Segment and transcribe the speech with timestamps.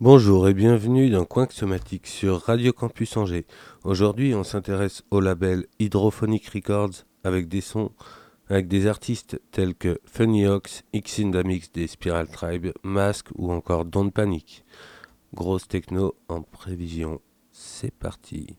[0.00, 3.46] Bonjour et bienvenue dans Coin Somatique sur Radio Campus Angers.
[3.82, 7.90] Aujourd'hui, on s'intéresse au label Hydrophonic Records avec des sons
[8.48, 14.12] avec des artistes tels que Funny Ox, Xindamix des Spiral Tribe, Mask ou encore Don't
[14.12, 14.64] Panic.
[15.32, 17.20] Grosse techno en prévision.
[17.50, 18.58] C'est parti.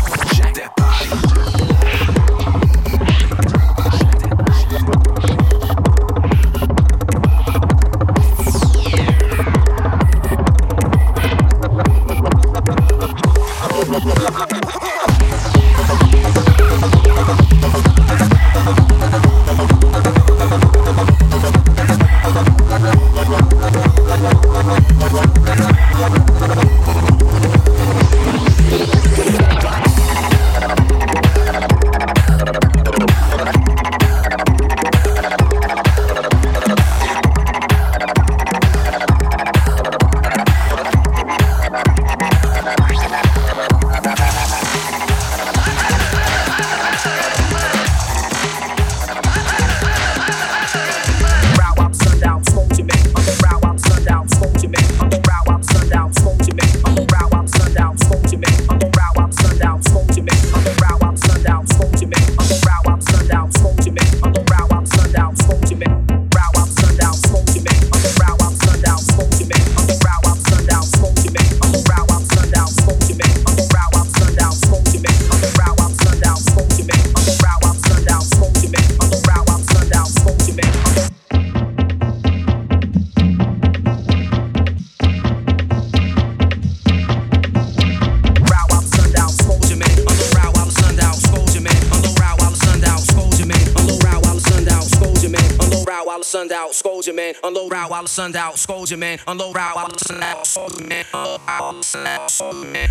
[98.07, 101.41] sunned out, scold your man, unload route while the sun out, scold your man, unload
[101.47, 102.89] route while the sun out, scold your man,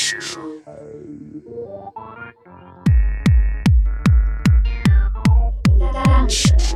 [0.00, 0.18] 始。
[5.92, 6.69] 但是。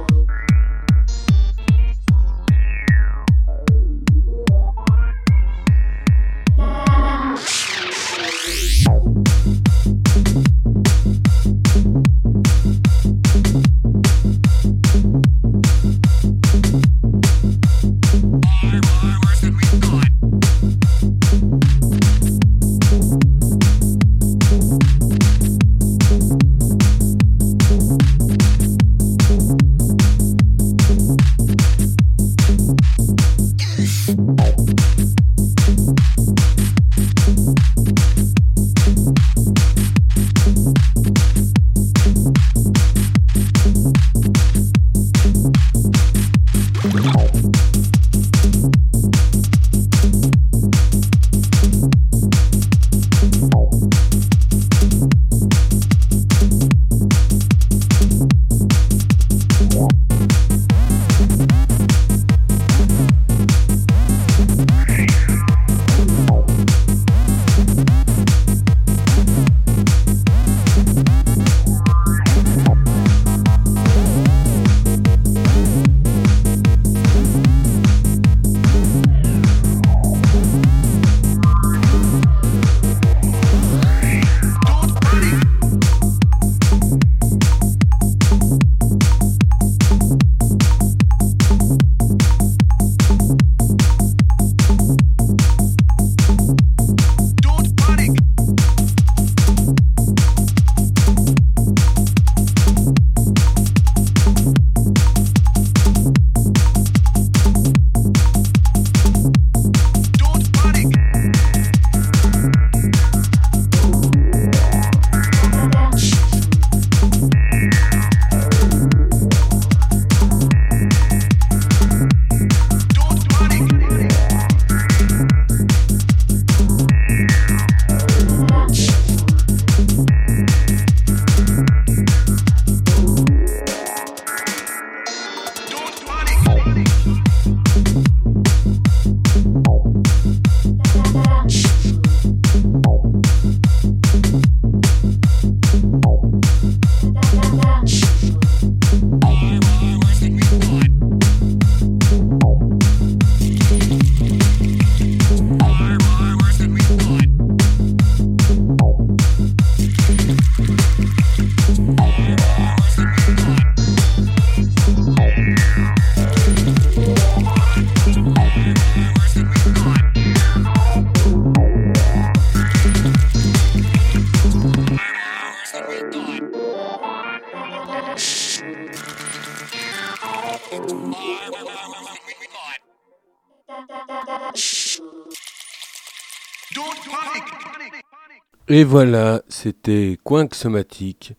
[188.76, 191.34] Et voilà, c'était Coinc Somatique,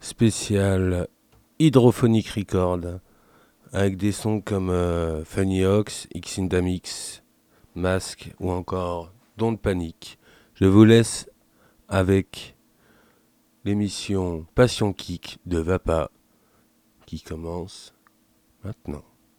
[0.00, 1.06] spécial
[1.60, 2.80] hydrophonic record,
[3.72, 7.22] avec des sons comme euh, Funny Ox, Xindamix,
[7.76, 10.18] Mask ou encore Don't Panic.
[10.54, 11.30] Je vous laisse
[11.86, 12.56] avec
[13.64, 16.10] l'émission Passion Kick de Vapa
[17.06, 17.94] qui commence
[18.64, 19.13] maintenant.